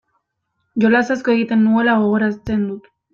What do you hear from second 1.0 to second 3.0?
asko egiten nuela gogoratzen dut.